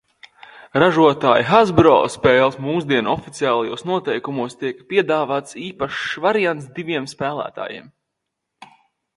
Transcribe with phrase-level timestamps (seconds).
[0.83, 7.93] "Ražotāja "Hasbro" spēles mūsdienu oficiālajos noteikumos tiek piedāvāts īpašs variants diviem spēlētājiem."